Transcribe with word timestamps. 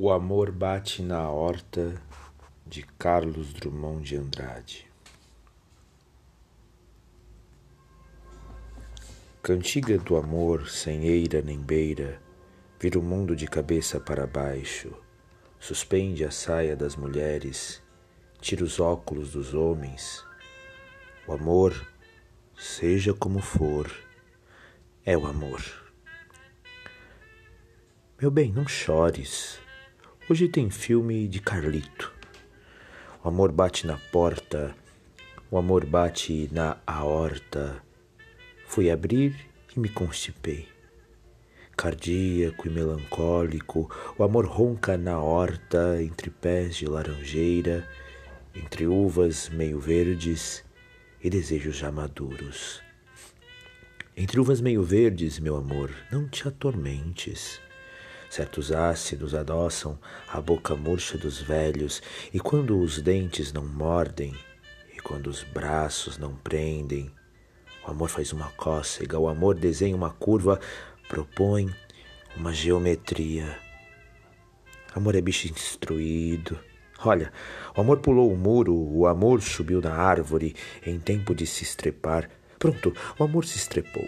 O 0.00 0.12
amor 0.12 0.52
bate 0.52 1.02
na 1.02 1.28
horta 1.28 2.00
de 2.64 2.84
Carlos 2.84 3.52
Drummond 3.52 4.06
de 4.06 4.16
Andrade. 4.16 4.88
Cantiga 9.42 9.98
do 9.98 10.16
amor, 10.16 10.68
sem 10.68 11.02
eira 11.02 11.42
nem 11.42 11.58
beira, 11.58 12.22
vira 12.78 12.96
o 12.96 13.02
mundo 13.02 13.34
de 13.34 13.48
cabeça 13.48 13.98
para 13.98 14.24
baixo, 14.24 14.94
suspende 15.58 16.24
a 16.24 16.30
saia 16.30 16.76
das 16.76 16.94
mulheres, 16.94 17.82
tira 18.40 18.62
os 18.62 18.78
óculos 18.78 19.32
dos 19.32 19.52
homens. 19.52 20.24
O 21.26 21.32
amor, 21.32 21.74
seja 22.56 23.12
como 23.12 23.40
for, 23.40 23.90
é 25.04 25.18
o 25.18 25.26
amor. 25.26 25.60
Meu 28.22 28.30
bem, 28.30 28.52
não 28.52 28.68
chores. 28.68 29.58
Hoje 30.30 30.46
tem 30.46 30.68
filme 30.68 31.26
de 31.26 31.40
Carlito. 31.40 32.12
O 33.24 33.28
amor 33.28 33.50
bate 33.50 33.86
na 33.86 33.96
porta, 33.96 34.76
o 35.50 35.56
amor 35.56 35.86
bate 35.86 36.50
na 36.52 36.76
aorta. 36.86 37.82
Fui 38.66 38.90
abrir 38.90 39.34
e 39.74 39.80
me 39.80 39.88
constipei. 39.88 40.68
Cardíaco 41.74 42.68
e 42.68 42.70
melancólico, 42.70 43.90
o 44.18 44.22
amor 44.22 44.44
ronca 44.44 44.98
na 44.98 45.18
horta, 45.18 45.96
entre 46.02 46.28
pés 46.28 46.76
de 46.76 46.84
laranjeira, 46.84 47.88
entre 48.54 48.86
uvas 48.86 49.48
meio 49.48 49.80
verdes 49.80 50.62
e 51.24 51.30
desejos 51.30 51.76
já 51.76 51.90
maduros. 51.90 52.82
Entre 54.14 54.38
uvas 54.38 54.60
meio 54.60 54.82
verdes, 54.82 55.38
meu 55.38 55.56
amor, 55.56 55.90
não 56.12 56.28
te 56.28 56.46
atormentes. 56.46 57.66
Certos 58.30 58.70
ácidos 58.70 59.34
adoçam 59.34 59.98
a 60.28 60.40
boca 60.40 60.76
murcha 60.76 61.16
dos 61.16 61.40
velhos, 61.40 62.02
e 62.32 62.38
quando 62.38 62.78
os 62.78 63.00
dentes 63.00 63.52
não 63.52 63.64
mordem, 63.64 64.34
e 64.94 65.00
quando 65.00 65.28
os 65.28 65.42
braços 65.42 66.18
não 66.18 66.34
prendem, 66.34 67.10
o 67.86 67.90
amor 67.90 68.10
faz 68.10 68.32
uma 68.32 68.50
cócega, 68.50 69.18
o 69.18 69.28
amor 69.28 69.54
desenha 69.54 69.96
uma 69.96 70.10
curva, 70.10 70.60
propõe 71.08 71.74
uma 72.36 72.52
geometria. 72.52 73.58
Amor 74.94 75.14
é 75.14 75.20
bicho 75.22 75.48
instruído. 75.48 76.58
Olha, 77.04 77.32
o 77.74 77.80
amor 77.80 77.98
pulou 77.98 78.30
o 78.30 78.36
muro, 78.36 78.74
o 78.74 79.06
amor 79.06 79.40
subiu 79.40 79.80
na 79.80 79.94
árvore 79.94 80.54
em 80.84 80.98
tempo 80.98 81.34
de 81.34 81.46
se 81.46 81.62
estrepar. 81.62 82.28
Pronto, 82.58 82.92
o 83.18 83.24
amor 83.24 83.44
se 83.44 83.56
estrepou. 83.56 84.06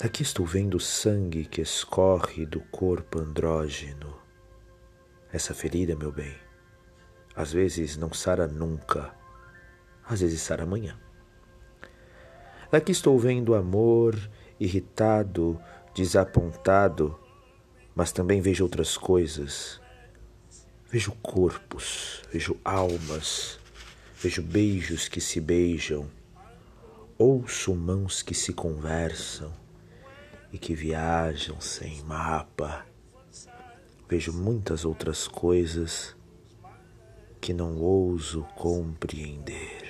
Daqui 0.00 0.22
estou 0.22 0.46
vendo 0.46 0.76
o 0.76 0.80
sangue 0.80 1.44
que 1.44 1.60
escorre 1.60 2.46
do 2.46 2.60
corpo 2.60 3.18
andrógeno. 3.18 4.16
Essa 5.32 5.52
ferida, 5.52 5.96
meu 5.96 6.12
bem, 6.12 6.36
às 7.34 7.52
vezes 7.52 7.96
não 7.96 8.12
sara 8.12 8.46
nunca, 8.46 9.12
às 10.04 10.20
vezes 10.20 10.40
sara 10.40 10.62
amanhã. 10.62 10.96
Daqui 12.70 12.92
estou 12.92 13.18
vendo 13.18 13.56
amor 13.56 14.14
irritado, 14.60 15.60
desapontado, 15.92 17.18
mas 17.92 18.12
também 18.12 18.40
vejo 18.40 18.62
outras 18.62 18.96
coisas. 18.96 19.80
Vejo 20.88 21.10
corpos, 21.20 22.22
vejo 22.32 22.56
almas, 22.64 23.58
vejo 24.14 24.42
beijos 24.42 25.08
que 25.08 25.20
se 25.20 25.40
beijam, 25.40 26.08
ouço 27.18 27.74
mãos 27.74 28.22
que 28.22 28.32
se 28.32 28.52
conversam 28.52 29.52
e 30.52 30.58
que 30.58 30.74
viajam 30.74 31.60
sem 31.60 32.02
mapa. 32.02 32.86
Vejo 34.08 34.32
muitas 34.32 34.84
outras 34.84 35.28
coisas 35.28 36.16
que 37.40 37.52
não 37.52 37.78
ouso 37.78 38.42
compreender. 38.54 39.87